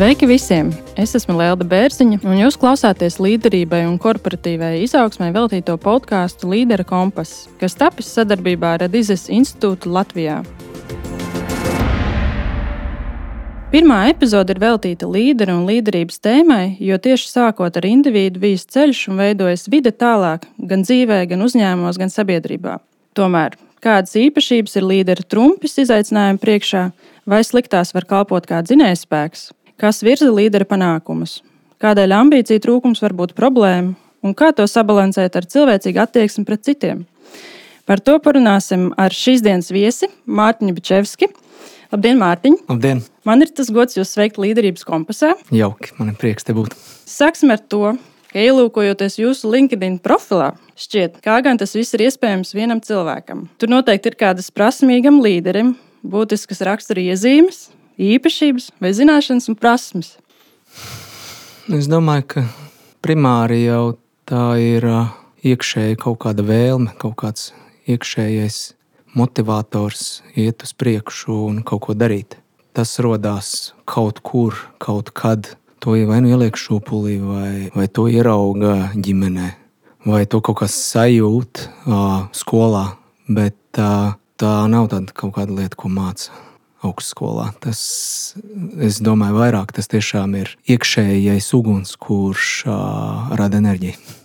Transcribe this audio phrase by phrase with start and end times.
[0.00, 0.70] Sveiki visiem!
[0.96, 7.42] Es esmu Lielda Bērziņa, un jūs klausāties līderībai un korporatīvai izaugsmai veltīto podkāstu Līdera kompass,
[7.60, 10.38] kas tapis sadarbībā ar Radizes institūtu Latvijā.
[13.76, 19.04] Pirmā epizode ir veltīta līderu un līderības tēmai, jo tieši sākot ar individu vijas ceļš
[19.12, 22.80] un veidojas vide tālāk, gan dzīvē, gan uzņēmumos, gan sabiedrībā.
[23.12, 26.88] Tomēr kādas īpašības ir līdera trumpis izaicinājumu priekšā,
[27.28, 29.50] vai sliktās var kalpot kā dzinējspēks?
[29.80, 31.38] Kas virza līdera panākumus?
[31.80, 33.94] Kādēļ ambīcija trūkums var būt problēma?
[34.20, 37.06] Un kā to sabalansēt ar cilvēcīgu attieksmi pret citiem?
[37.88, 41.30] Par to parunāsim ar šīs dienas viesi Mārtiņu Bičevski.
[41.94, 42.58] Labdien, Mārtiņ!
[42.68, 43.00] Labdien!
[43.24, 45.32] Man ir tas gods jūs sveikt līderības kompasā.
[45.48, 46.76] Jauki, man ir prieks te būt.
[47.08, 47.96] Sāksim ar to,
[48.34, 53.46] ka ielūkojoties jūsu LinkedIn profilā, šķiet, kā gan tas viss ir iespējams vienam cilvēkam.
[53.56, 60.14] Tur noteikti ir kādas prasmīgam līderim, būtiskas rakstura iezīmes, īpašības, vai zināšanas un prasmes?
[61.70, 62.44] Es domāju, ka
[63.04, 63.98] primāri jau
[64.28, 64.86] tā ir
[65.46, 67.50] iekšēji kaut kāda vēlme, kaut kāds
[67.90, 68.60] iekšējais
[69.18, 72.38] motivators iet uz priekšu un kaut ko darīt.
[72.76, 75.56] Tas radās kaut kur, kaut kad.
[75.80, 79.46] To vai nu ieliek šūpulī, vai, vai to ierauga ģimenē,
[80.04, 82.84] vai to kaut kas sajūt uh, skolā.
[83.24, 86.49] Bet uh, tā nav tāda kaut kāda lieta, ko mācīt
[86.86, 87.50] augstskolā.
[87.62, 87.80] Tas,
[88.80, 94.18] es domāju, vairāk tas tiešām ir iekšējais uguns, kurš uh, rada enerģiju.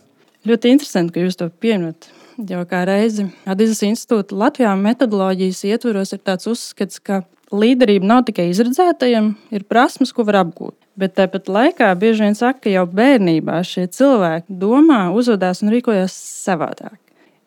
[0.45, 2.09] Ļoti interesanti, ka jūs to pieminat.
[2.35, 7.21] Jau kā reizi Adizes institūta Latvijā metodoloģijas ietvaros ir tāds uzskats, ka
[7.55, 10.75] līderība nav tikai izredzētajiem, ir prasmes, ko var apgūt.
[10.99, 16.15] Bet tāpat laikā bieži vien saka, ka jau bērnībā šie cilvēki domā, uzvedās un rīkojas
[16.45, 16.97] savādāk.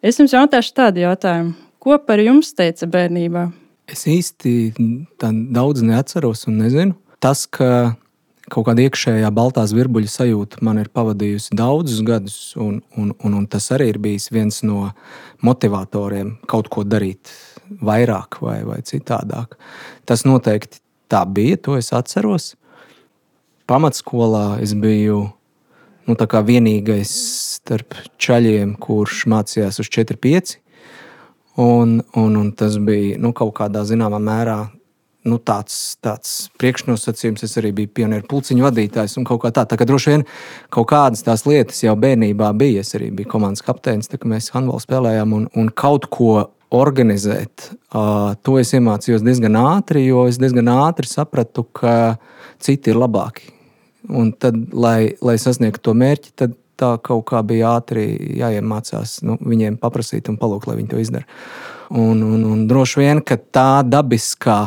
[0.05, 3.49] Es jums jautāšu tādu jautājumu, ko par jums teica bērnībā?
[3.89, 4.53] Es īsti
[5.19, 6.97] daudz neatceros un nezinu.
[7.25, 7.97] Tas, ka
[8.53, 13.47] kaut kāda iekšējā baltās virbuļu sajūta man ir pavadījusi daudzus gadus, un, un, un, un
[13.51, 14.91] tas arī ir bijis viens no
[15.45, 17.33] motivatoriem kaut ko darīt
[17.85, 19.57] vairāk vai, vai citādāk.
[20.09, 22.55] Tas noteikti tā bija, to es atceros.
[23.69, 25.27] Pamatskolā es biju
[26.09, 27.13] nu, vienīgais
[27.59, 30.57] starp čaļiem, kurš mācījās uz 4, 5.
[31.59, 34.59] Un, un, un tas bija nu, kaut kādā zināmā mērā
[35.29, 37.43] nu, tāds, tāds priekšnosacījums.
[37.47, 39.65] Es arī biju pionieru pulciņu vadītājs un kaut kā tā.
[39.69, 40.25] Tā droši vien
[40.75, 42.85] kaut kādas tās lietas jau bērnībā bija.
[42.87, 47.71] Es arī biju komandas kapteinis, kā mēs handbolu spēlējām un, un kaut ko organizēt.
[47.89, 52.19] Uh, to es iemācījos diezgan ātri, jo es diezgan ātri sapratu, ka
[52.63, 53.51] citi ir labāki.
[54.09, 58.07] Un tad, lai, lai sasniegtu to mērķi, tad tā kaut kā bija ātri
[58.39, 61.27] jāiemācās nu, viņiem paprasīt un palūgt, lai viņi to izdara.
[61.89, 64.59] Un, un, un droši vien, ka tā dabiskā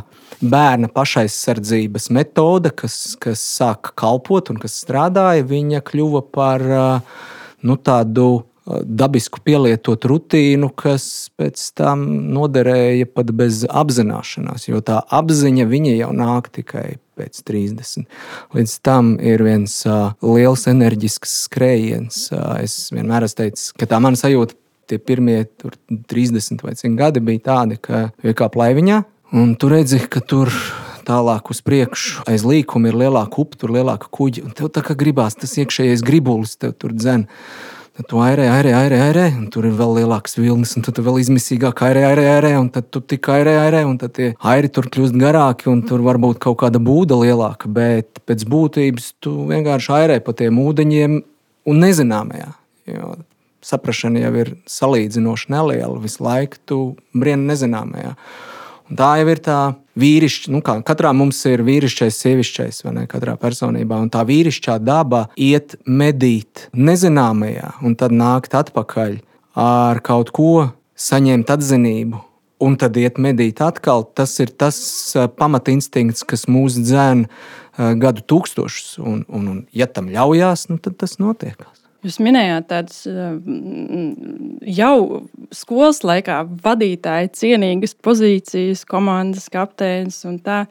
[0.41, 6.65] bērna pašaizsardzības metode, kas, kas sāka kalpot un kas strādāja, viņa kļuva par
[7.61, 8.29] nu, tādu
[8.65, 15.65] dabisku pielietot rutīnu, kas pēc tam noderēja pat bez apzināšanās, jo tā apziņa
[15.97, 18.05] jau nāk tikai pēc 30.
[18.55, 22.27] Līdz tam ir viens uh, liels enerģisks skrējiens.
[22.33, 24.57] Uh, es vienmēr esmu teicis, ka tā mana sajūta
[24.91, 29.01] tie pirmie tur, 30 vai 100 gadi bija tādi, ka bija kā plaiviņā,
[29.39, 30.51] un tu redzi, ka tur
[31.07, 34.95] tālāk uz priekšu aiz līkuma ir lielāka upe, tur lielāka kuģa, un tev tā kā
[34.97, 37.27] gribās tas iekšējais gribulis, tev tur dzen.
[37.91, 41.03] Tad tu airē, airē, airē, airē, un tur ir vēl lielāks vilnis, un tad tu
[41.03, 44.71] vēl izmisīgāk airē, airē, airē, un tad tu tik airē, airē, un tad tie airi
[44.71, 49.91] tur kļūst garāki, un tur varbūt kaut kāda būda lielāka, bet pēc būtības tu vienkārši
[49.97, 51.19] airē pa tiem ūdeņiem
[51.67, 52.53] un nezināmajā.
[52.91, 53.17] Jo
[53.61, 56.79] saprašana jau ir salīdzinoši neliela, visu laiku tu
[57.11, 58.15] brieni nezināmajā.
[58.15, 58.50] Un
[58.97, 59.59] tā jau ir tā
[59.99, 63.05] vīrišķa, nu kā katrā mums ir vīrišķais, sievišķais, vai ne?
[63.11, 63.99] Katrā personībā.
[64.01, 69.17] Un tā vīrišķā daba iet medīt nezināmajā, un tad nākt atpakaļ
[69.59, 72.21] ar kaut ko, saņemt atzinību.
[72.61, 74.05] Un tad iet medīt atkal.
[74.13, 74.77] Tas ir tas
[75.17, 78.99] eh, pamatinstinkts, kas mūs dzēn eh, gadu tūkstošus.
[79.01, 81.80] Un, un, un ja tam ļaujās, nu, tad tas notiekās.
[82.01, 83.35] Jūs minējāt tādas eh,
[84.73, 84.95] jau
[85.53, 90.63] skolas laikā vadītāji, cienīgas pozīcijas, komandas kapteinis un tā.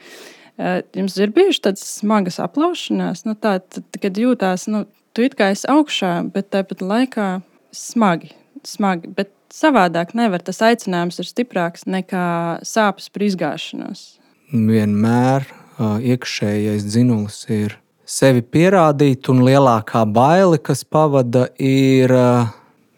[0.58, 4.84] Eh, jums ir bijušas tādas smagas aplaušanās, nu, tā, tad, kad jūtās, nu,
[5.14, 7.28] tu it kā esi augšā, bet tāpat laikā
[7.76, 8.34] smagi,
[8.66, 9.12] smagi.
[9.14, 10.42] Bet savādāk nevar.
[10.44, 12.24] Tas aicinājums ir stiprāks nekā
[12.66, 14.04] sāpes par izgāšanos.
[14.50, 17.76] Vienmēr uh, iekšējais dzinulis ir
[18.10, 22.12] sevi pierādīt, un lielākā baile, kas pavada, ir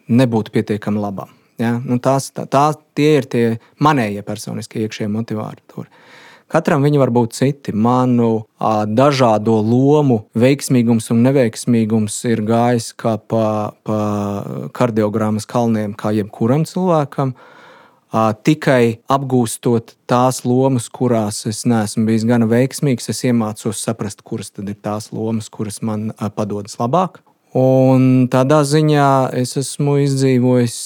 [0.09, 1.31] nebūt pietiekami labam.
[1.61, 1.77] Ja?
[1.85, 3.43] Nu, tās, tā, tā, tie ir tie
[3.83, 5.89] manējie personiskie iekšējie motivatori.
[6.53, 7.73] Katram viņi var būt citi.
[7.73, 13.47] Manu a, dažādo lomu veiksmīgums un neveiksmīgums ir gājis kā pa,
[13.87, 14.01] pa
[14.75, 17.33] kardiogrammas kalniem, kā jebkuram cilvēkam.
[17.33, 17.53] A,
[18.13, 24.69] tikai apgūstot tās lomas, kurās es neesmu bijis gana veiksmīgs, es iemācos saprast, kuras tad
[24.69, 27.23] ir tās lomas, kuras man padodas labāk.
[27.57, 30.77] Un tādā ziņā es esmu izdzīvojis.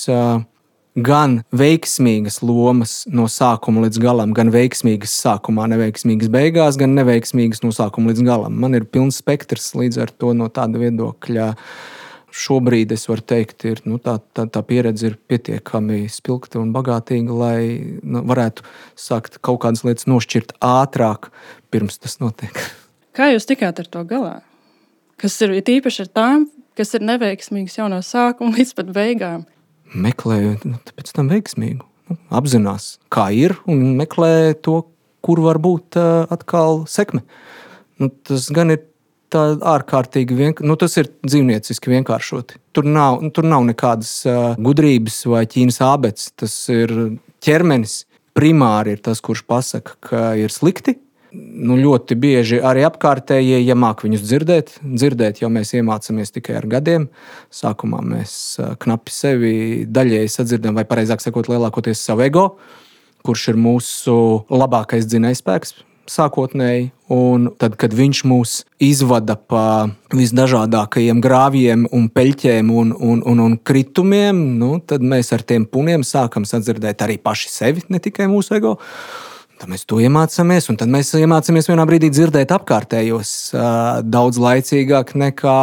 [0.97, 7.69] Gan veiksmīgas lomas no sākuma līdz galam, gan veiksmīgas sākumā, neveiksmīgas beigās, gan neveiksmīgas no
[7.69, 8.55] sākuma līdz galam.
[8.57, 11.51] Man ir pilns spektrs līdz ar to no tāda viedokļa.
[12.37, 17.33] Šobrīd es varu teikt, ir, nu, tā, tā, tā pieredze ir pietiekami spilgta un bagātīga,
[17.33, 17.61] lai
[18.05, 18.65] nu, varētu
[18.99, 21.31] sākt kaut kādas lietas nošķirt ātrāk,
[21.73, 22.61] pirms tas notiek.
[23.17, 24.35] Kā jūs tikāt ar to galā?
[25.17, 29.47] Kas ir īpaši ar tām, kas ir neveiksmīgas jau no sākuma līdz pat beigām?
[29.95, 31.85] meklē nu, pēc tam veiksmīgu.
[32.07, 34.81] Nu, apzinās, kā ir, un meklē to,
[35.25, 37.23] kur var būt uh, atkal sekme.
[37.99, 38.83] Nu, tas gan ir
[39.33, 39.43] tā
[39.75, 40.67] ārkārtīgi vienkārši.
[40.69, 42.61] Nu, tas ir dzīvnieciski vienkāršoti.
[42.75, 46.31] Tur nav, tur nav nekādas uh, gudrības vai ķīnas abets.
[46.37, 46.93] Tas ir
[47.43, 48.03] ķermenis.
[48.37, 50.93] Primāri ir tas, kurš pasaka, ka ir slikti,
[51.33, 56.67] nu, ļoti bieži arī apkārtējie, ja māk viņus dzirdēt, dzirdēt, jo mēs iemācāmies tikai ar
[56.69, 57.07] gadiem.
[57.53, 58.35] Sākumā mēs
[58.83, 59.53] knapi sevi
[59.89, 62.45] daļēji sadzirdam, vai precīzāk sakot, lielākoties savu ego,
[63.27, 64.17] kurš ir mūsu
[64.53, 65.75] labākais dzinējspēks.
[66.07, 73.41] Sākotnēji, un tad, kad viņš mūs izvada pa visdažādākajiem grāvjiem, un peļķiem un, un, un,
[73.43, 78.29] un kritumiem, nu, tad mēs ar tiem puniem sākam sadzirdēt arī paši sevi, ne tikai
[78.31, 78.77] mūsu ego.
[79.57, 83.31] Tad mēs to iemācāmies, un tad mēs iemācāmies vienā brīdī dzirdēt apkārtējos
[84.05, 85.59] daudz laicīgāk nekā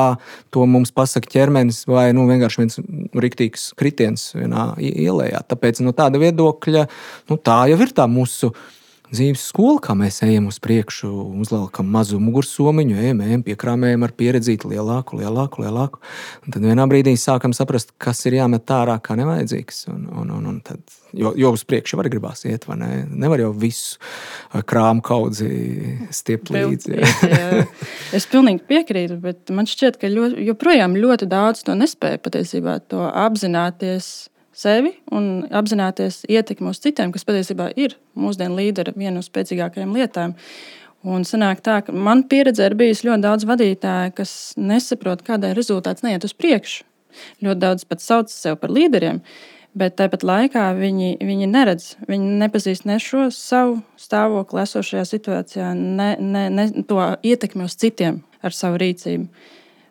[0.54, 2.80] to mums pasaka ķermenis vai nu, vienkārši viens
[3.22, 5.44] riktīgs kritiens vienā ielā.
[5.46, 6.88] Tāpēc no tāda viedokļa
[7.30, 8.50] nu, tā jau ir tā mūsu
[9.14, 11.10] dzīves skola, kā mēs ejam uz priekšu,
[11.42, 16.02] uzliekam mazu mugursomiņu, ejam, ejam piekrāmējam ar pieredzīti lielāku, lielāku, lielāku.
[16.44, 19.86] Un tad vienā brīdī sākam saprast, kas ir jāmet ārā, kā nevajadzīgs.
[19.94, 20.82] Un, un, un, un tad
[21.14, 22.88] Jo, jo uz priekšu arī gribās iet, vai ne?
[23.06, 24.00] Nevar jau visu
[24.66, 25.48] krāmu kaudzi
[26.14, 26.98] stiept līdzi.
[28.16, 33.02] Es pilnīgi piekrītu, bet man šķiet, ka ļoti, joprojām ļoti daudz to nespēja patiesībā to
[33.06, 39.94] apzināties sevi un apzināties ietekmi uz citiem, kas patiesībā ir mūsdienu līdera viena no spēcīgākajām
[39.96, 40.34] lietām.
[41.04, 46.04] Un sanāk tā, ka man pieredze ir bijusi ļoti daudz vadītāju, kas nesaprot, kādēļ rezultāts
[46.06, 46.86] neiet uz priekšu.
[47.44, 49.20] Ļoti daudz pat sauc sevi par līderiem.
[49.74, 56.12] Bet tāpat laikā viņi, viņi neredz, viņi nepazīst ne šo savu stāvokli, esošajā situācijā, ne,
[56.22, 59.26] ne, ne to ietekmi uz citiem ar savu rīcību.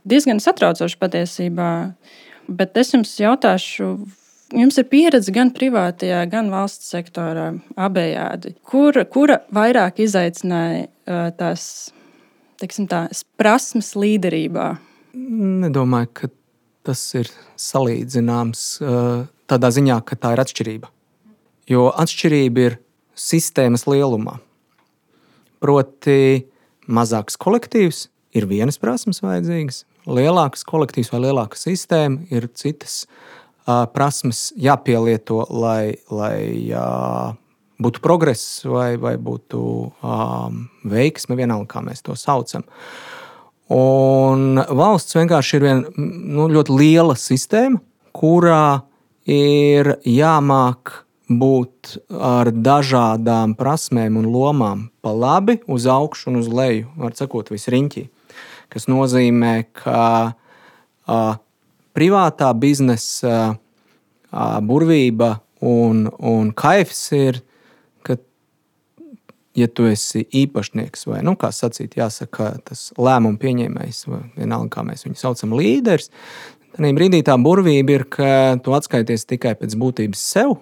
[0.07, 1.69] Diezgan satraucoši patiesībā.
[2.47, 3.91] Bet es jums jautāšu,
[4.57, 8.55] jums ir pieredze gan privātajā, gan valsts sektorā, abējādi.
[8.67, 10.87] Kur, kura vairāk izaicināja
[11.39, 11.65] tās
[12.61, 13.03] tā,
[13.39, 14.69] prasmes līderībā?
[15.13, 16.31] Nedomāju, ka
[16.87, 17.29] tas ir
[17.59, 18.65] salīdzināms
[19.49, 20.89] tādā ziņā, ka tā ir atšķirība.
[21.71, 22.79] Jo atšķirība ir
[23.17, 24.39] sistēmas lielumā.
[25.63, 26.43] Proti,
[26.91, 34.51] mazāks kolektīvs ir vienas prasmes vajadzīgas, lielāks kolektīvs vai lielāka sistēma ir citas uh, prasmes
[34.59, 37.33] jāpielieto, lai, lai uh,
[37.83, 39.61] būtu progress vai, vai būtu
[40.03, 42.65] um, veiksme, vienalga, kā mēs to saucam.
[43.73, 47.79] Un valsts vienkārši ir viena nu, ļoti liela sistēma,
[48.13, 48.83] kurā
[49.29, 50.99] ir jāmāk
[51.31, 57.49] būt ar dažādām prasmēm un lomām, pa labi, uz augšu un uz leju, var sakot,
[57.53, 58.05] visriņķī.
[58.73, 60.03] Tas nozīmē, ka
[61.07, 61.19] a,
[61.93, 63.55] privātā biznesa
[64.65, 67.39] burvība un, un kaifs ir,
[68.05, 68.17] ka,
[69.57, 74.85] ja tu esi īpašnieks vai, nu, kā sacīt, jāsaka, tas lēmumu pieņēmējs, vai vienalga, kā
[74.87, 76.11] mēs viņu saucam, līderis,
[76.73, 78.27] Tad brīdī tā burvība ir, ka
[78.65, 80.55] tu atskaities tikai pēc būtības sev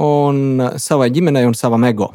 [0.00, 2.14] un savai ģimenei un savam ego.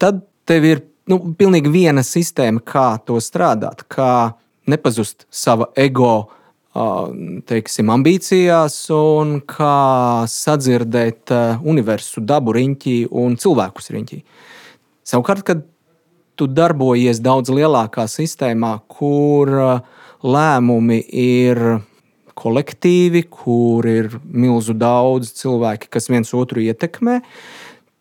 [0.00, 4.32] Tad tev ir nu, pilnīgi viena sistēma, kā to strādāt, kā
[4.70, 6.30] nepazust sava ego.
[6.74, 11.30] Teiksim, ambīcijās, un kā sadzirdēt
[11.62, 14.18] universu, dabu riņķī un cilvēkus riņķī.
[15.06, 15.62] Savukārt, kad
[16.34, 19.54] tu darbojies daudz lielākā sistēmā, kur
[20.24, 21.62] lēmumi ir
[22.34, 27.20] kolektīvi, kur ir milzu daudz cilvēki, kas viens otru ietekmē,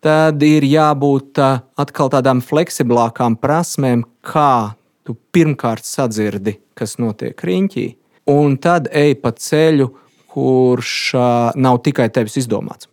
[0.01, 1.37] tad ir jābūt
[1.77, 4.73] atkal tādām fleksiblākām prasmēm, kā
[5.05, 7.85] tu pirmkārt sadzirdi, kas notiek riņķī,
[8.29, 9.89] un tad ej pa ceļu,
[10.33, 11.13] kurš
[11.59, 12.89] nav tikai tevis izdomāts.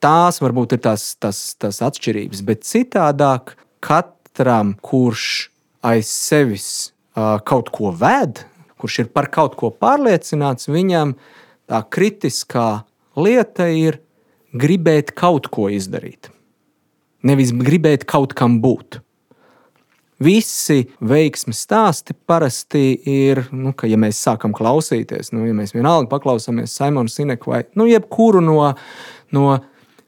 [0.00, 3.54] Tās varbūt ir tās, tās, tās atšķirības, bet citādāk,
[3.84, 5.50] katram, kurš
[5.84, 6.68] aiz sevis
[7.48, 8.44] kaut ko ved,
[8.80, 11.14] kurš ir par kaut ko pārliecināts, viņam
[11.68, 12.84] tā kritiskā
[13.20, 14.00] lieta ir
[14.56, 16.30] gribēt kaut ko izdarīt.
[17.22, 19.02] Nevis gribēt kaut kam būt.
[20.20, 26.10] Visi veiksmes stāsti parasti ir, nu, ka, ja mēs sākam klausīties, nu, ja mēs vienalga
[26.10, 28.58] paklausāmies Simonu Sineku vai nu, jebkuru no,
[29.32, 29.46] no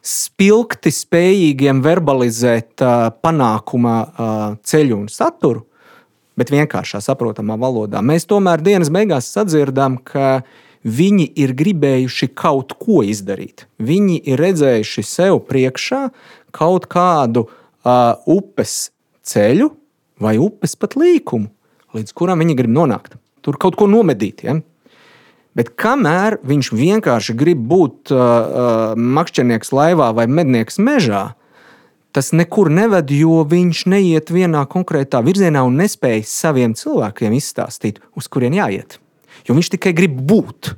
[0.04, 5.64] spilgti spējīgiem verbalizēt uh, panākuma uh, ceļu un saturu,
[6.36, 10.42] bet vienkāršā saprotamā valodā, mēs tomēr dienas beigās sadzirdam, ka
[10.82, 13.64] viņi ir gribējuši kaut ko izdarīt.
[13.80, 16.08] Viņi ir redzējuši sev priekšā
[16.52, 18.90] kaut kādu uh, upes
[19.24, 19.72] ceļu,
[20.22, 21.50] vai upes pat līkumu,
[21.96, 23.18] līdz kuram viņi grib nonākt.
[23.42, 24.44] Tur kaut ko nomedīt.
[24.46, 24.56] Ja?
[25.58, 31.32] Bet kamēr viņš vienkārši grib būt uh, uh, makšķernieks laivā vai mednieks mežā,
[32.12, 38.28] tas nekur neved, jo viņš neiet vienā konkrētā virzienā un nespēj saviem cilvēkiem izstāstīt, uz
[38.32, 38.98] kurien jāiet.
[39.48, 40.74] Jo viņš tikai grib būt.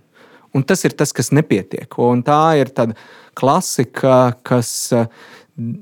[0.55, 1.91] Un tas ir tas, kas nepietiek.
[1.99, 2.95] Un tā ir tāda
[3.35, 5.07] klasika, kas uh,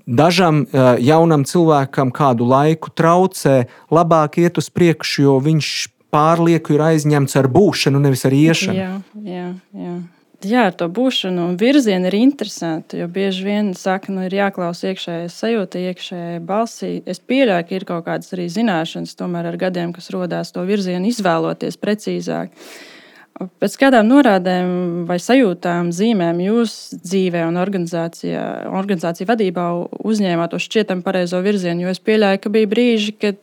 [0.06, 5.68] dažam eh, jaunam cilvēkam kādu laiku traucē, labāk iet uz priekšu, jo viņš
[6.12, 8.76] pārlieku ir aizņemts ar būšanu, nevis ar iešanu.
[8.76, 8.90] Jā,
[9.24, 9.94] jā, jā.
[10.42, 12.98] Jā, ar to būšanu un virzienu ir interesanti.
[12.98, 16.96] Jo bieži vien saka, ka nu, ir jāklausa iekšējā sajūta, iekšējā balsī.
[17.06, 21.12] Es pieļauju, ka ir kaut kādas arī zināšanas, tomēr ar gadiem, kas radās to virzienu,
[21.14, 22.50] izvēloties precīzāk.
[22.50, 22.91] Uh,
[23.32, 29.68] Pēc kādām norādēm vai sajūtām, zīmēm jūs dzīvē un organizācijā, organizāciju vadībā
[30.04, 31.86] uzņēmāt to šķietami pareizo virzienu?
[31.86, 33.40] Jo es pieļauju, ka bija brīži, kad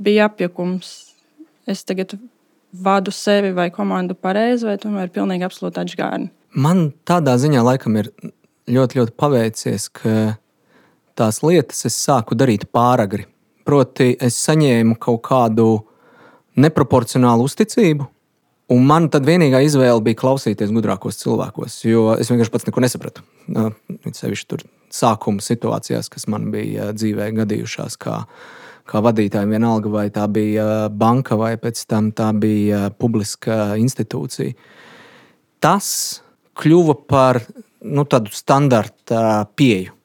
[0.00, 0.92] bija apjukums.
[1.70, 2.14] Es tagad
[2.84, 6.30] vadu sevi vai komandu pareizi, vai tomēr pilnīgi absolūti atžgārni.
[6.54, 8.12] Man tādā ziņā laikam ir
[8.70, 10.36] ļoti, ļoti paveicies, ka
[11.18, 13.26] tās lietas es sāku darīt pāragri.
[13.66, 15.72] Proti, es saņēmu kaut kādu
[16.60, 18.08] neproporcionālu uzticību
[18.70, 23.24] Un man tad vienīgā izvēle bija klausīties gudrākos cilvēkos, jo es vienkārši pats neko nesapratu.
[24.14, 24.62] Sevišķi tur
[24.94, 28.20] sākuma situācijās, kas man bija dzīvē gadījušās, kā,
[28.86, 34.54] kā vadītājiem, vienalga vai tā bija banka vai pēc tam tā bija publiska institūcija.
[35.60, 35.90] Tas
[36.60, 37.42] kļuva par
[37.82, 39.96] nu, tādu standarta pieeju,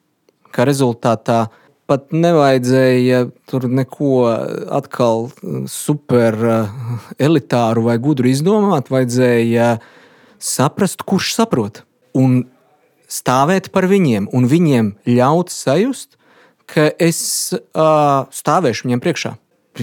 [0.50, 1.44] ka rezultātā
[1.86, 4.26] pat nevajadzēja tur neko
[4.74, 5.28] atkal
[5.70, 6.74] super eh,
[7.22, 8.90] elitāru vai gudru izdomāt.
[8.92, 9.76] Vajadzēja
[10.42, 11.84] saprast, kurš saprot,
[12.18, 12.44] un
[13.10, 16.16] stāvēt par viņiem, un viņiem ļaut sajust,
[16.66, 17.20] ka es
[17.54, 19.36] uh, stāvēšu viņiem priekšā.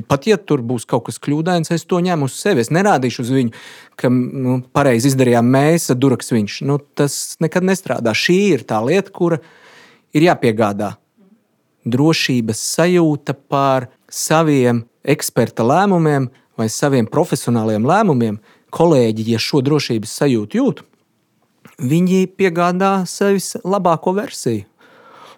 [0.10, 2.64] Pat ja tur būs kaut kas kļūdains, es to ņemu uz sevi.
[2.66, 3.54] Es nerādīšu uz viņu,
[3.96, 6.58] ka nu, pareizi izdarījām mēs, duraks viņš.
[6.68, 8.12] Nu, tas nekad nestrādā.
[8.18, 9.40] Šī ir tā lieta, kura
[10.18, 10.96] ir jāpiegādā
[11.86, 18.38] drošības sajūta par saviem eksperta lēmumiem vai saviem profesionāliem lēmumiem,
[18.74, 20.84] kolēģi, ja šo drošības sajūtu jūt,
[21.82, 24.68] viņi piegādā sevis labāko versiju.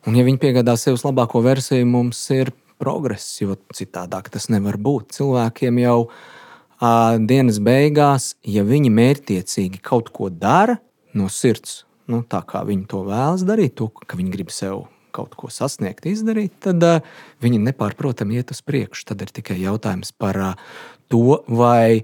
[0.06, 5.16] Un, ja viņi piegādā sevis labāko versiju, mums ir progress, jo citādāk tas nevar būt.
[5.18, 10.78] Cilvēkiem jau uh, dienas beigās, ja viņi mērķiecīgi kaut ko dara
[11.18, 14.84] no sirds, nu, tā kā viņi to vēlas darīt, to, ka viņi grib sev
[15.16, 17.00] kaut ko sasniegt, izdarīt, tad uh,
[17.44, 19.08] viņi nepārprotami iet uz priekšu.
[19.12, 20.78] Tad ir tikai jautājums par uh,
[21.12, 22.04] to, vai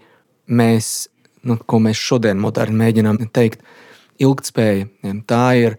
[0.51, 1.09] mēs,
[1.47, 3.63] nu, ko mēs šodien moderni mēģinām teikt,
[4.21, 4.87] ilgspēja.
[5.29, 5.77] Tā ir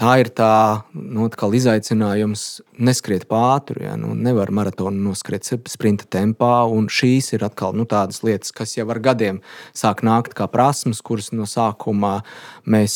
[0.00, 2.44] tā ir tā nu, izaicinājums
[2.80, 3.84] neskriet pāri.
[3.84, 3.96] Ja?
[4.00, 9.00] Nu, nevar maratonu noskriet sprinta tempā, šīs ir atkal nu, tādas lietas, kas jau ar
[9.02, 9.40] gadiem
[9.76, 12.20] sāk nākt kā prasmes, kuras no sākuma
[12.64, 12.94] mēs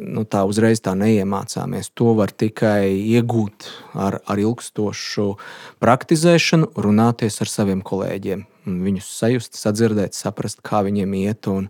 [0.00, 1.92] nu, tā uzreiz tā neiemācāmies.
[1.98, 5.34] To var tikai iegūt ar, ar ilgstošu
[5.82, 11.68] praktizēšanu, runāties ar saviem kolēģiem, viņus sajust, sadzirdēt, saprast, kā viņiem iet un,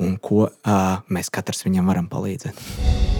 [0.00, 3.19] un ko uh, mēs katrs viņam varam palīdzēt.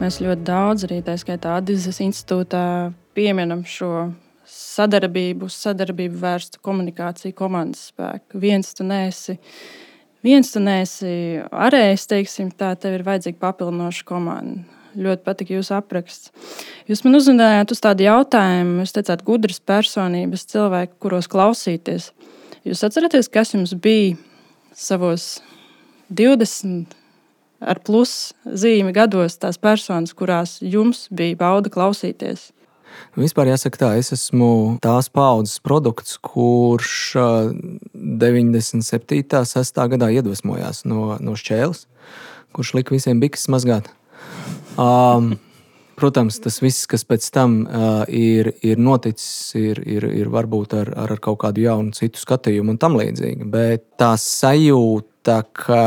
[0.00, 2.64] Mēs ļoti daudz arī tā skaitā Adizes institūtā
[3.12, 4.08] pieminam šo
[4.48, 8.40] sadarbību, sadarbību vērstu komunikāciju, komandas spēku.
[8.40, 9.36] Viens tu nesi,
[10.24, 11.12] viens tu nesi
[11.52, 14.64] arējis, teiksim, tā tev ir vajadzīga papildinoša komanda.
[14.96, 16.32] Ļoti patīk jūsu apraksts.
[16.88, 22.08] Jūs man uzzinājāt uz tādu jautājumu, jūs teicāt, gudras personības, cilvēki, kuros klausīties.
[22.64, 24.16] Jūs atceraties, kas jums bija
[24.72, 25.36] savos
[26.08, 26.96] 20,
[27.60, 32.50] ar plus zīmi gados tās personas, kurās jums bija bauda klausīties?
[33.18, 37.14] Vispār jāsaka, tā, es esmu tās paudzes produkts, kurš
[37.94, 39.20] 97.
[39.38, 39.84] un 6.
[39.94, 41.86] gadā iedvesmojās no, no šķēles,
[42.56, 43.90] kurš lika visiem bikses mazgāt.
[44.80, 45.34] Um,
[46.00, 50.92] protams, tas viss, kas pēc tam uh, ir, ir noticis, ir, ir, ir varbūt ar,
[50.94, 53.46] ar, ar kaut kādu jaunu, citu skatījumu un tam līdzīgi.
[53.50, 55.84] Bet tā sajūta, ka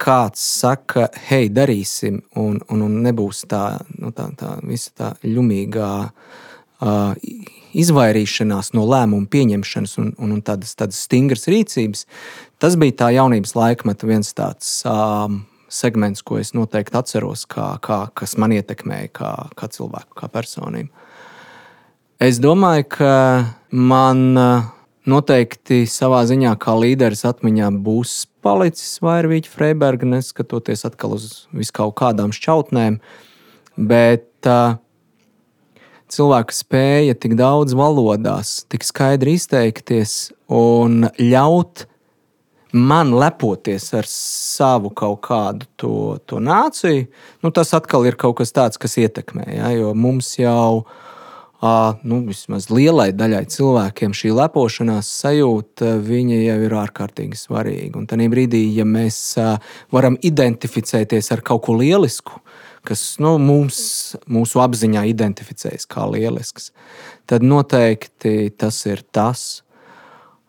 [0.00, 5.90] kāds saka, hei, darīsim, un, un, un nebūs tā, nu, tā, tā visa tā ļumīgā
[6.06, 7.14] uh,
[7.76, 12.06] izvairīšanās no lēmumu pieņemšanas un, un, un tādas, tādas stingras rīcības.
[12.62, 14.78] Tas bija tā jaunības laikmeta viens tāds.
[14.88, 20.30] Um, segments, ko es noteikti atceros, kā, kā, kas man ietekmēja kā, kā cilvēku, kā
[20.32, 20.90] personību.
[22.22, 23.14] Es domāju, ka
[23.76, 24.38] man
[25.10, 32.34] noteikti savā ziņā, kā līderis atmiņā, būs palicis Vairvīķa Freiberga, neskatoties atkal uz viskaut kādām
[32.34, 32.98] šķautnēm.
[33.76, 34.78] Bet uh,
[36.12, 41.86] cilvēka spēja tik daudz valodās, tik skaidri izteikties un ļaut
[42.76, 45.94] man lepoties ar savu kaut kādu to,
[46.28, 47.06] to nāciju,
[47.40, 49.46] nu, tas atkal ir kaut kas tāds, kas ietekmē.
[49.54, 49.70] Ja?
[49.72, 51.05] Jo mums jau, uh,
[52.06, 55.96] nu, vismaz lielai daļai cilvēkiem, šī lepošanās sajūta
[56.46, 58.00] jau ir ārkārtīgi svarīga.
[58.00, 59.20] Un tajā brīdī, ja mēs
[59.94, 62.40] varam identificēties ar kaut ko lielisku,
[62.86, 63.78] kas nu, mums,
[64.30, 66.72] mūsu apziņā identificējas kā lielisks,
[67.26, 69.46] tad noteikti tas ir tas,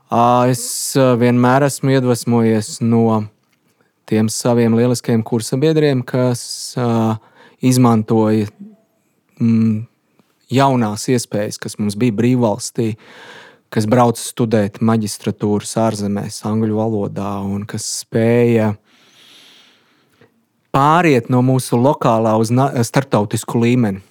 [0.07, 3.25] Es vienmēr esmu iedvesmojies no
[4.07, 6.77] tiem saviem lieliskajiem kursabiedriem, kas
[7.59, 8.47] izmantoja
[9.41, 9.81] mm,
[10.53, 12.93] jaunās iespējas, kas mums bija brīvvalstī,
[13.73, 18.73] kas brauca studēt maģistratūras ārzemēs, angļu valodā, un kas spēja
[20.75, 22.53] pāriet no mūsu lokālā uz
[22.87, 24.03] starptautisku līmeni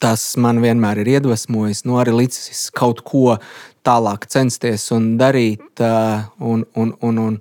[0.00, 3.36] tas man vienmēr ir iedvesmojis, nu, arī licis kaut ko
[3.86, 5.82] tālāk censties un darīt.
[6.40, 7.36] Un, un, un, un,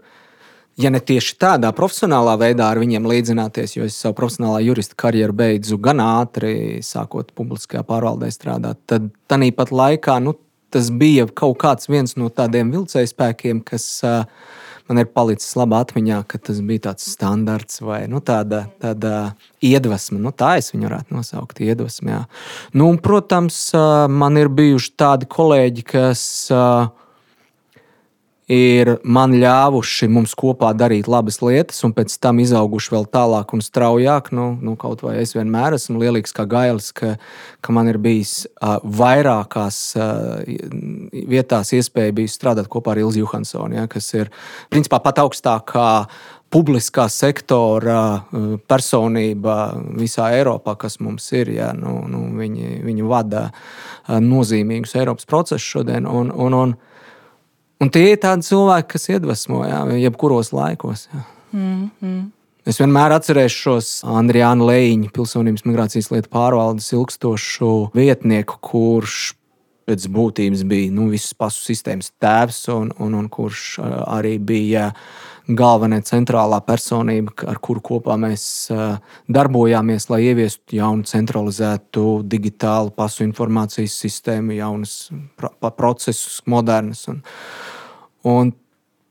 [0.79, 5.35] ja ne tieši tādā profesionālā veidā ar viņiem līdzināties, jo es savu profesionālā jurista karjeru
[5.42, 10.37] beidzu gan ātri, sākot publiskajā pārvaldē strādāt, tad tāpat laikā nu,
[10.70, 14.24] tas bija kaut kāds no tādiem vilcējspēkiem, kas uh,
[14.89, 20.18] man ir palicis labā atmiņā, ka tas bija tāds standarts vai nu, tāda, tāda iedvesma.
[20.22, 22.24] Nu, tā es viņu varētu nosaukt par iedvesmu.
[22.74, 23.61] Nu, un, protams,
[24.09, 26.24] man ir bijuši tādi kolēģi, kas
[28.50, 33.62] ir man ļāvuši mums kopā darīt labas lietas, un pēc tam izauguši vēl tālāk un
[33.64, 34.31] straujāk.
[34.35, 37.14] Nu, nu, kaut vai es vienmēr esmu lielīgs kā gailis, ka,
[37.62, 40.42] ka man ir bijis uh, vairākās uh,
[41.29, 44.33] vietās iespēja strādāt kopā ar Ilzu Johansonu, ja, kas ir
[44.74, 45.90] principā pat augstākā
[46.50, 48.25] publiskā sektora
[48.70, 49.57] personība
[49.98, 51.53] visā Eiropā, kas mums ir.
[51.59, 53.50] Ja, nu, nu, viņi, viņi vada
[54.09, 56.09] nozīmīgus Eiropas procesus šodien.
[56.09, 56.74] Un, un, un,
[57.79, 61.07] Un tie ir tādi cilvēki, kas iedvesmo, jā, jebkuros laikos.
[61.13, 61.24] Jā.
[61.55, 62.27] Mm, mm.
[62.70, 69.31] Es vienmēr atcerēšos Andriānu Leņķu, pilsonības migrācijas lietu pārvaldes ilgstošu vietnieku, kurš
[69.89, 74.92] pēc būtības bija nu, visas pasu sistēmas tēvs un, un, un kurš arī bija
[75.50, 78.44] galvenā centrālā personība, ar kuru kopā mēs
[79.31, 84.96] darbojāmies, lai ieviestu jaunu centralizētu digitālu pasu informācijas sistēmu, jaunus
[85.77, 87.07] procesus, modernus.
[87.12, 87.22] Un,
[88.27, 88.53] un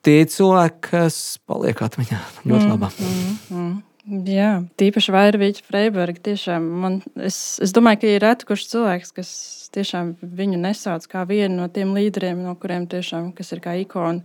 [0.06, 3.10] tie cilvēki, kas paliek atmiņā ļoti mm, labi.
[3.10, 3.76] Mm, mm.
[4.08, 6.22] Jā, tīpaši Vairvīķa Freiberga.
[6.30, 9.32] Tiešām man, es, es domāju, ka ir reti kurš cilvēks, kas
[9.74, 14.24] tiešām viņu nesauc kā vienu no tiem līderiem, no kuriem tiešām ir kā ikona.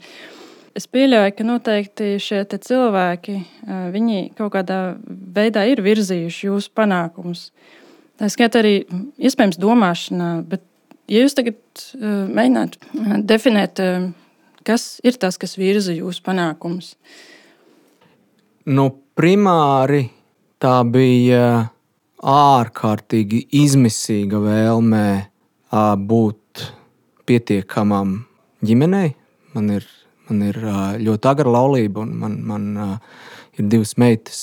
[0.73, 3.35] Es pieļauju, ka noteikti šie cilvēki
[4.37, 7.51] kaut kādā veidā ir virzījuši jūsu panākumus.
[8.17, 8.73] Tā skaitā arī
[9.21, 10.65] iespējams domāšanā, bet
[11.11, 13.83] ja jūs tagad mēģinātu definēt,
[14.65, 16.95] kas ir tas, kas virza jūsu panākumus?
[18.65, 20.07] Nu, primāri
[20.57, 21.69] tā bija
[22.23, 25.07] ārkārtīgi izmisīga vēlme
[26.09, 26.69] būt
[27.29, 28.23] pietiekamam
[28.65, 29.13] ģimenei.
[29.53, 29.85] Man ir
[30.29, 30.59] Man ir
[31.03, 32.67] ļoti agra laulība, un man, man
[33.59, 34.39] ir divas meitas,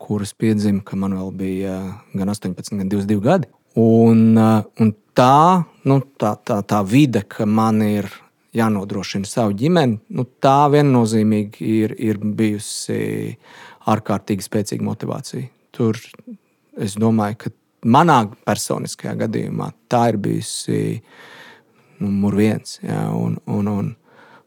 [0.00, 1.76] kuras piedzima, kad man vēl bija
[2.14, 3.50] gan 18, gan 22 gadi.
[3.80, 8.08] Un, un tā, nu, tā, tā, tā vide, ka man ir
[8.56, 13.36] jānodrošina savu ģimeni, nu, tā viennozīmīgi ir, ir bijusi
[13.88, 15.48] ārkārtīgi spēcīga motivācija.
[15.72, 15.98] Tur
[16.80, 17.52] es domāju, ka
[17.88, 20.82] manā personiskajā gadījumā tā ir bijusi
[22.02, 22.78] numur viens.
[22.84, 23.90] Jā, un, un, un,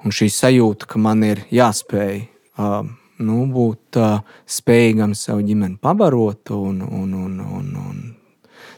[0.05, 2.19] Un šī sajūta, ka man ir jāspēj
[2.61, 2.83] uh,
[3.25, 8.03] nu, būt uh, spējīgam savu ģimeni pabarot, un, un, un, un, un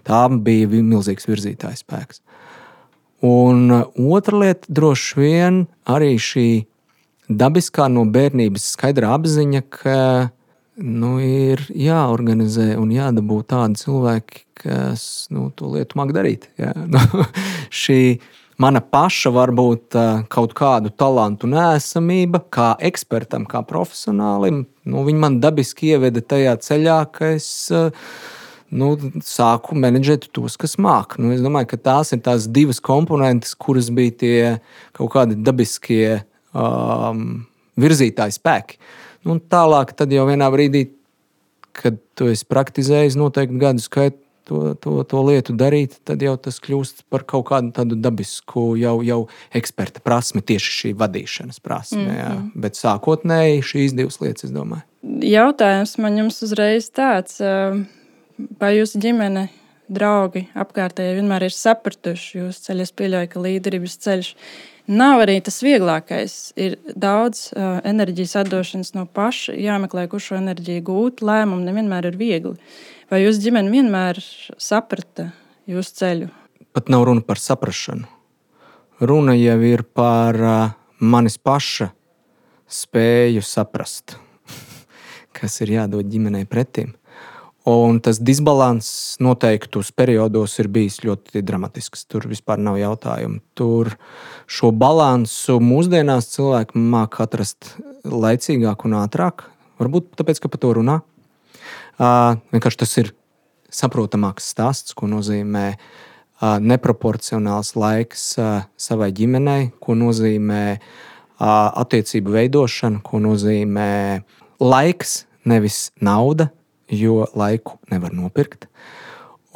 [0.07, 2.23] tā bija milzīgs virzītājs spēks.
[3.27, 3.83] Un uh,
[4.15, 6.47] otra lieta droši vien arī šī
[7.27, 9.99] dabiskā no bērnības skaidra apziņa, ka
[10.77, 16.51] nu, ir jāorganizē un jādabū tādi cilvēki, kas nu, to lietu māk darīt.
[16.61, 16.73] Jā.
[16.93, 17.01] Nu,
[17.73, 18.19] šī
[18.61, 19.97] mana paša varbūt
[20.33, 26.97] kaut kādu talantu nēsamība, kā ekspertam, kā profesionālim, nu, viņi man dabiski ieveda tajā ceļā,
[27.13, 27.49] ka es
[28.73, 28.91] nu,
[29.23, 31.21] sāku menedžēt tos, kas māca.
[31.21, 34.37] Nu, es domāju, ka tās ir tās divas komponentes, kuras bija tie
[34.97, 37.45] kaut kādi dabiskie um,
[37.79, 38.79] virzītāji spēki.
[39.27, 40.87] Nu, tālāk, tad jau vienā brīdī,
[41.77, 46.59] kad tu esi praktizējis noteikti gadu skaitu to, to, to lietu darīt, tad jau tas
[46.63, 49.19] kļūst par kaut kādu tādu dabisku, jau, jau
[49.55, 52.05] eksperta prasmi, tieši šī vadīšanas prasme.
[52.05, 52.49] Mm -hmm.
[52.55, 54.85] Bet sākotnēji šīs divas lietas, es domāju.
[55.23, 57.39] Jautājums man jums uzreiz tāds,
[58.59, 59.47] vai jūsu ģimene,
[59.87, 62.81] draugi, apkārtēji vienmēr ir sapratuši jūsu ceļu?
[62.81, 64.33] Es pieļauju, ka līderības ceļš
[64.87, 66.35] nav arī tas vieglākais.
[66.59, 71.23] Ir daudz uh, enerģijas atdošanas no paša, jāmeklē, kur šo enerģiju gūt.
[71.25, 72.55] Lēmumi nevienmēr ir viegli.
[73.07, 74.17] Vai jūsu ģimene vienmēr
[74.59, 75.29] saprata
[75.63, 76.25] jūsu ceļu?
[76.75, 78.03] Pat nav runa par saprāšanu.
[78.99, 80.35] Runa jau ir par
[80.99, 81.87] manis paša
[82.67, 84.17] spēju saprast,
[85.39, 86.97] kas ir jādod ģimenei pretim.
[87.63, 88.91] Un tas disbalans
[89.23, 92.03] noteiktos periodos ir bijis ļoti dramatisks.
[92.11, 93.39] Tur vispār nav jautājumu.
[93.55, 93.95] Tur
[94.51, 99.47] šo balansu mūsdienās cilvēki māca atrast laicīgāk un ātrāk.
[99.79, 101.03] Varbūt tāpēc, ka par to runā.
[101.99, 103.13] Vienkārši tas ir
[103.73, 105.71] saprotamāks stāsts, ko nozīmē
[106.41, 108.35] neproporcionāls laiks
[108.77, 110.77] savai ģimenei, ko nozīmē
[111.37, 113.89] attiecību veidošana, ko nozīmē
[114.61, 116.51] laiks, nevis nauda,
[116.93, 118.67] jo laiku nevar nopirkt.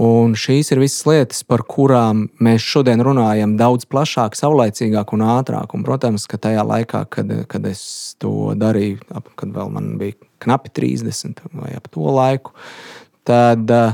[0.01, 5.75] Un šīs ir visas lietas, par kurām mēs šodien runājam daudz plašāk, saulaicīgāk un ātrāk.
[5.77, 7.83] Un, protams, ka tajā laikā, kad, kad es
[8.21, 12.55] to darīju, ap, kad vēl man bija knapi 30 vai ap to laiku,
[13.29, 13.93] tad uh,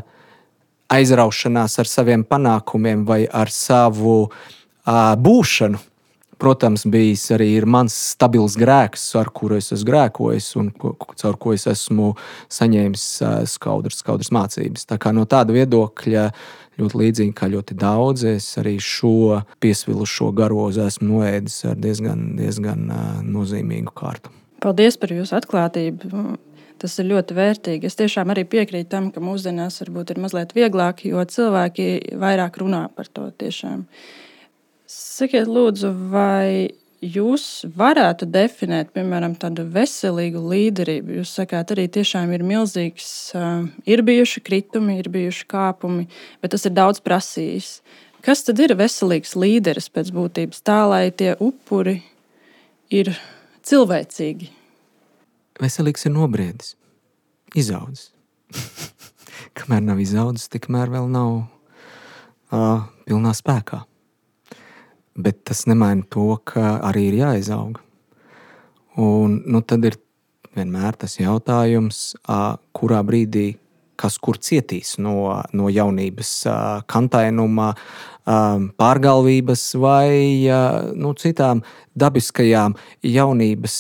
[0.96, 5.84] aizraušanās ar saviem panākumiem vai ar savu uh, būšanu
[6.42, 11.68] protams, bijis arī mans stabils grēks, ar kuru es esmu grēkojis un caur ko es
[11.70, 12.14] esmu
[12.54, 13.10] saņēmis
[13.54, 14.88] skaudras, skaudras mācības.
[14.90, 16.30] Tā kā no tāda viedokļa
[16.78, 18.26] ļoti līdzīgi kā ļoti daudz.
[18.38, 22.92] Es arī šo piesvilušo garozu esmu noēdis ar diezgan, diezgan
[23.26, 24.34] nozīmīgu kārtu.
[24.64, 26.38] Paldies par jūsu atklātību.
[26.78, 27.90] Tas ir ļoti vērtīgi.
[27.90, 32.84] Es tiešām arī piekrītu tam, ka mūsdienās varbūt ir mazliet vieglāk, jo cilvēki vairāk runā
[32.94, 33.88] par to tiešām.
[34.88, 36.72] Sakiet, lūdzu, vai
[37.04, 41.18] jūs varētu definēt, piemēram, tādu veselīgu līderību?
[41.20, 43.10] Jūs sakāt, arī tiešām ir milzīgs,
[43.84, 46.06] ir bijuši kritumi, ir bijuši kāpumi,
[46.40, 47.82] bet tas ir daudz prasījis.
[48.24, 51.98] Kas tad ir veselīgs līderis pēc būtības, tā lai tie upuri
[52.88, 53.12] ir
[53.68, 54.50] cilvēcīgi?
[55.60, 56.78] Veselīgs ir nobriedis,
[57.60, 58.14] izaudzis.
[59.60, 63.84] Kamēr nav izaudzis, tikmēr vēl nav uh, pilnā spēkā
[65.18, 67.82] bet tas nemaina to, ka arī ir jāizaug.
[68.98, 70.00] Un, nu, tad ir
[70.58, 72.12] vienmēr tas jautājums,
[72.78, 73.52] kurā brīdī
[73.98, 75.16] kas kur cietīs no,
[75.58, 76.32] no jaunības,
[76.90, 77.72] kantainuma,
[78.78, 80.12] pārgalvības vai
[81.00, 81.64] nu, citām
[81.98, 82.76] dabiskajām
[83.08, 83.78] jaunības,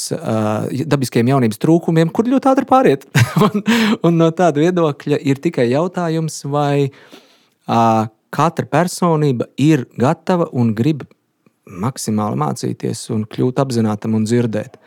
[0.88, 3.06] dabiskajiem jaunības trūkumiem, kur ļoti ātri pāriet.
[3.46, 3.66] un,
[4.08, 6.88] un no tāda viedokļa ir tikai jautājums, vai
[7.68, 11.04] katra personība ir gatava un grib
[11.68, 14.78] maksimāli mācīties un kļūt apzinātam un dzirdēt.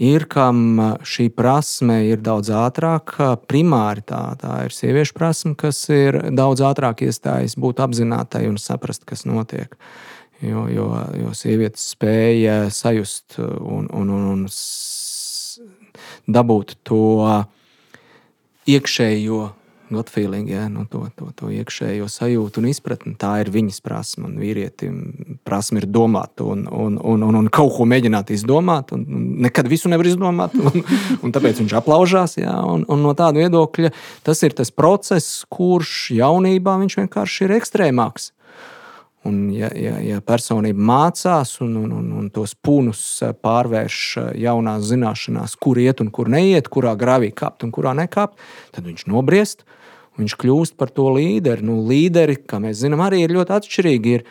[0.00, 3.34] Ir kam šī prasme ir daudz ātrāka.
[3.50, 9.04] Primāri tā, tā ir sieviešu prasme, kas ir daudz ātrāk iestājas būt apzinātai un saprast,
[9.04, 9.76] kas notiek.
[10.40, 10.88] Jo, jo,
[11.20, 14.46] jo sievietes spēja sajust un, un, un, un
[16.32, 17.28] dabūt to
[18.70, 19.42] iekšējo
[19.90, 23.14] gut feeling, ja, nu, to, to, to iekšējo sajūtu un izpratni.
[23.18, 24.28] Tā ir viņas prasme.
[24.30, 24.96] Un vīrietim
[25.46, 28.94] prasme ir domāt un, un, un, un, un kaut ko mēģināt izdomāt.
[28.96, 30.56] Un, un nekad visu nevar izdomāt.
[30.56, 30.84] Un,
[31.20, 32.38] un tāpēc viņš aplaužās.
[32.40, 33.92] Ja, un, un no tāda viedokļa
[34.26, 38.30] tas ir tas process, kurš jaunībā viņš vienkārši ir ekstrēmāks.
[39.22, 43.02] Un, ja, ja, ja personība mācās un, un, un, un tos pūnus
[43.44, 43.98] pārvērš
[44.40, 48.40] jaunās zināšanās, kur iet un kur neiet, kurā gravī kāpt un kurā nekāpt,
[48.72, 49.66] tad viņš nobriest.
[50.20, 51.64] Viņš kļūst par to līderi.
[51.66, 54.14] Nu, līderi, kā mēs zinām, arī ir ļoti atšķirīgi.
[54.18, 54.26] Ir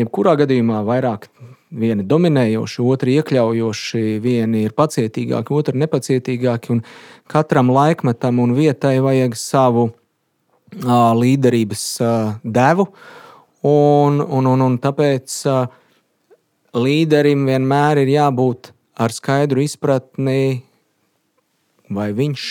[0.00, 1.28] jebkurā gadījumā vairāk
[1.76, 6.78] vieni dominējoši, otri iekļaujoši, vieni ir pacietīgāki, otri nepacietīgāki.
[7.30, 12.88] Katram laikmetam un vietai vajag savu uh, līderības uh, devu.
[13.66, 15.66] Un, un, un, un tāpēc uh,
[16.76, 20.62] līderim vienmēr ir jābūt ar skaidru izpratni
[21.92, 22.46] vai viņš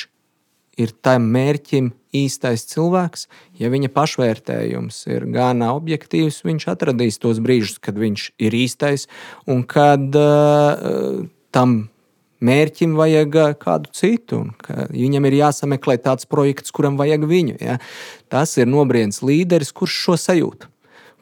[0.81, 1.91] ir tam mērķim
[2.23, 3.27] īstais cilvēks.
[3.59, 9.07] Ja viņa pašvērtējums ir gana objektīvs, viņš atradīs tos brīžus, kad viņš ir īstais
[9.49, 11.25] un kad uh,
[11.55, 11.77] tam
[12.45, 14.41] mērķim vajag kādu citu.
[14.91, 17.57] Viņam ir jāsameklē tāds projekts, kuram vajag viņu.
[17.63, 17.77] Ja?
[18.31, 20.67] Tas ir nobriedis līderis, kurš šo sajūt,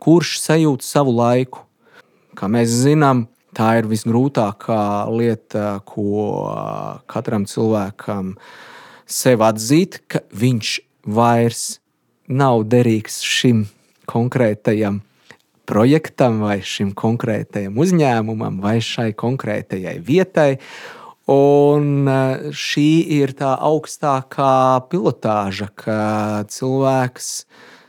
[0.03, 1.63] kurš sajūt savu laiku.
[2.37, 6.45] Kā mēs zinām, tā ir visgrūtākā lieta, ko
[7.09, 8.33] katram cilvēkam
[9.13, 10.75] sev atzīt, ka viņš
[11.13, 11.63] vairs
[12.27, 13.67] nav derīgs šim
[14.09, 15.01] konkrētajam
[15.69, 20.51] projektam, vai šim konkrētajam uzņēmumam, vai šai konkrētajai vietai.
[21.31, 22.15] Un e,
[22.51, 22.89] šī
[23.21, 25.99] ir tā augstākā pilotāža, ka
[26.51, 27.29] cilvēks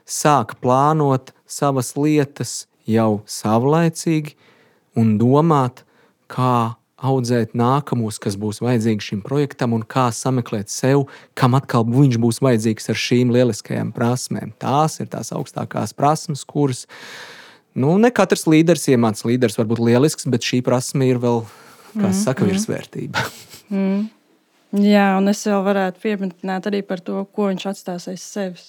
[0.06, 4.36] sāk plānot savas lietas jau savlaicīgi
[4.94, 5.82] un domāt,
[6.30, 11.06] kā audzēt nākamos, kas būs vajadzīgi šim projektam, un kā sameklēt sev,
[11.38, 14.54] kam atkal viņš būs vajadzīgs ar šīm lieliskajām prasmēm.
[14.62, 16.84] Tās ir tās augstākās prasmes, kuras
[17.74, 19.26] nu, ne katrs līderis iemācās.
[19.28, 21.42] Līderis var būt lielisks, bet šī prasme ir vēl
[21.94, 23.24] kā mm, saka, virsvērtība.
[23.74, 24.10] Mm.
[24.84, 28.66] Jā, un es vēl varētu pieminēt arī par to, ko viņš atstās aiz sevis.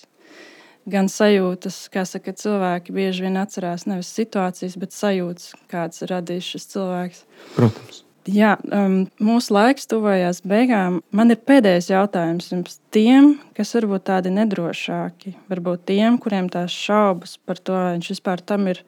[0.88, 6.52] Gan sajūtas, kā saka, cilvēki bieži vien atcerās nevis situācijas, bet sajūtas, kādas ir radījis
[6.56, 7.24] šis cilvēks.
[7.58, 8.05] Protams.
[8.25, 10.97] Jā, um, mūsu laiks tuvojās beigām.
[11.13, 17.35] Man ir pēdējais jautājums jums tiem, kas varbūt tādi nedrošāki, varbūt tiem, kuriem tās šaubas
[17.45, 18.81] par to, vai viņš vispār tam ir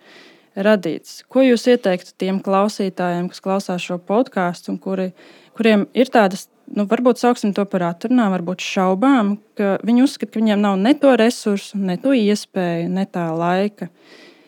[0.57, 1.21] radīts.
[1.29, 5.11] Ko jūs ieteiktu tiem klausītājiem, kas klausās šo podkāstu un kuri,
[5.53, 10.41] kuriem ir tādas, nu, varbūt sauksim to par atrunām, varbūt šaubām, ka viņi uzskata, ka
[10.41, 13.93] viņiem nav ne to resursu, ne to iespēju, ne tā laika,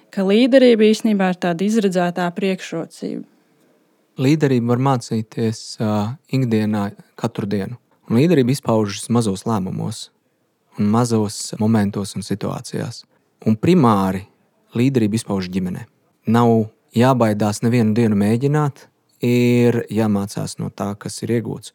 [0.10, 3.28] ka līderība īstenībā ir tāda izredzētā priekšrocība.
[4.20, 7.78] Līderība var mācīties uh, ikdienā, katru dienu.
[8.10, 10.10] Un līderība izpaužas mazos lēmumos,
[10.80, 13.06] mazos momentos un situācijās.
[13.48, 14.26] Un primāri
[14.76, 15.86] līderība izpaužas ģimenei
[16.30, 18.88] nav jābaidās nevienu dienu mēģināt,
[19.26, 21.74] ir jāmācās no tā, kas ir iegūts.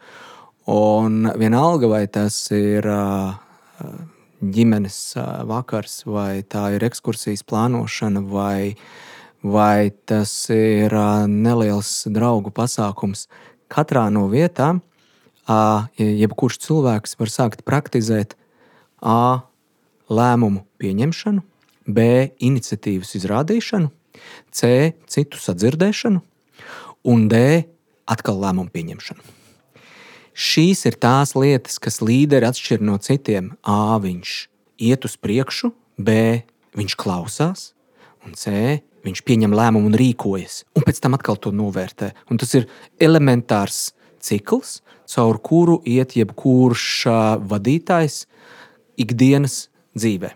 [0.71, 2.87] Un vienalga, vai tas ir
[4.41, 4.99] ģimenes
[5.49, 8.75] vakars, vai tā ir ekskursijas plānošana, vai,
[9.45, 10.95] vai tas ir
[11.29, 13.27] neliels draugu pasākums.
[13.69, 14.81] Katrā no vietām,
[16.01, 18.39] jebkurš cilvēks var sākt praktizēt
[19.05, 19.45] A.
[20.09, 21.45] lēmumu pieņemšanu,
[21.85, 22.33] B.
[22.41, 23.91] iniciatīvas izrādīšanu,
[24.51, 24.95] C.
[25.07, 26.23] citu sadzirdēšanu,
[27.05, 27.69] un D.
[28.09, 29.21] atkal lēmumu pieņemšanu.
[30.35, 33.53] Šīs ir tās lietas, kas līderi atšķir no citiem.
[33.63, 34.01] A.
[34.03, 34.33] Viņš
[34.83, 36.43] iet uz priekšu, B.
[36.75, 37.69] Viņš klausās,
[38.25, 38.81] un C.
[39.05, 42.15] Viņš pieņem lēmumu un rīkojas, un pēc tam atkal to novērtē.
[42.33, 42.69] Un tas ir
[43.03, 43.93] elementārs
[44.25, 44.79] cikls,
[45.11, 46.87] caur kuru iet jebkurš
[47.45, 48.25] vadītājs
[49.01, 50.33] ikdienas dzīvē.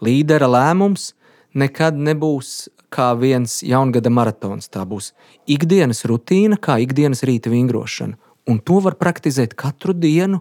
[0.00, 1.10] Līdera lēmums
[1.52, 4.70] nekad nebūs kā viens jaungada maratons.
[4.72, 5.12] Tā būs
[5.50, 8.16] ikdienas rutīna, kā ikdienas rīta vingrošana.
[8.50, 10.40] Un to var praktizēt katru dienu,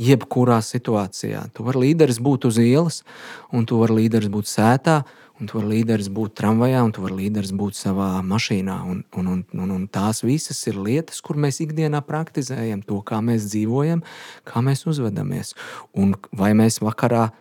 [0.00, 1.42] jebkurā situācijā.
[1.52, 3.02] Tu vari līderis būt uz ielas,
[3.52, 5.02] un tu vari līderis būt sētā,
[5.42, 8.76] un tu vari līderis būt tramvajā, un tu vari līderis būt savā mašīnā.
[8.86, 13.18] Un, un, un, un, un tās visas ir lietas, kur mēs ikdienā praktizējam to, kā
[13.26, 14.04] mēs dzīvojam,
[14.46, 15.56] kā mēs uzvedamies.
[15.98, 17.32] Un vai mēs vakarā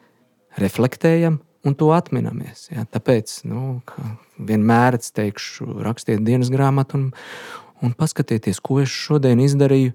[0.58, 2.72] reflektējam un to atminamies.
[2.74, 2.88] Ja?
[2.90, 3.80] Tāpēc nu,
[4.42, 7.08] vienmēr es teikšu, rakstiet dienas grāmatu un,
[7.86, 9.94] un paskatieties, ko es šodien izdarīju,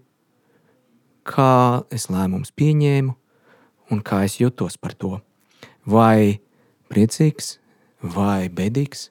[1.26, 3.18] kā es lēmumus pieņēmu
[3.90, 5.16] un kā es jutos par to.
[5.86, 6.38] Vai
[6.90, 7.56] priecīgs,
[8.14, 9.10] vai bedīgs,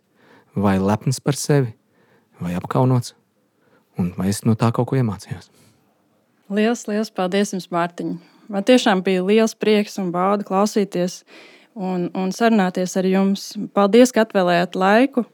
[0.55, 1.73] vai lepns par sevi,
[2.41, 3.15] vai apkaunots,
[3.99, 5.51] un vai es no tā kaut ko iemācījos.
[6.53, 8.15] Lielas, liels paldies jums, Mārtiņ!
[8.53, 11.23] Man tiešām bija liels prieks un bauda klausīties
[11.73, 13.47] un, un sarunāties ar jums.
[13.73, 15.25] Paldies, ka atvēlējāt laiku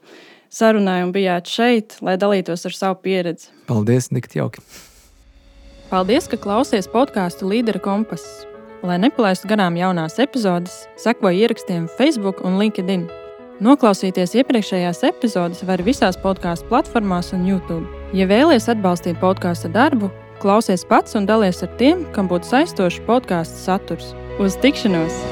[0.52, 3.52] sarunai un bijāt šeit, lai dalītos ar savu pieredzi.
[3.68, 4.64] Paldies, Nikt, jauki!
[5.92, 8.46] Paldies, ka klausies podkāstu Līdera kompass.
[8.82, 13.10] Lai nepalaistu garām jaunās epizodes, sekojiet ierakstiem Facebook un LinkedIn.
[13.62, 17.86] Noklausīties iepriekšējās epizodes var visās podkāstu platformās un YouTube.
[18.16, 20.10] Ja vēlaties atbalstīt podkāstu darbu,
[20.42, 24.16] klausies pats un dalies ar tiem, kam būtu saistošs podkāstu saturs.
[24.42, 25.22] Uz tikšanos!